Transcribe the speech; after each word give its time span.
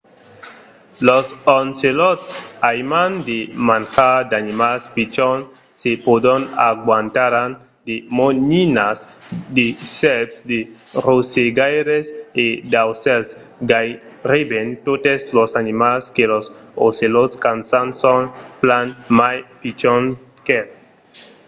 los 1.07 1.25
ocelòts 1.57 2.25
aiman 2.71 3.11
de 3.29 3.37
manjar 3.67 4.17
d'animals 4.31 4.83
pichons. 4.95 5.43
se 5.81 5.91
pòdon 6.05 6.41
agantaràn 6.69 7.51
de 7.87 7.95
moninas 8.19 8.99
de 9.57 9.65
sèrps 9.97 10.33
de 10.49 10.59
rosegaires 11.07 12.05
e 12.45 12.45
d'aucèls. 12.71 13.29
gaireben 13.71 14.67
totes 14.87 15.19
los 15.37 15.51
animals 15.63 16.03
que 16.15 16.23
los 16.33 16.45
ocelòts 16.87 17.35
caçan 17.43 17.87
son 18.01 18.21
plan 18.63 18.87
mai 19.19 19.37
pichons 19.61 20.09
qu'el 20.45 20.67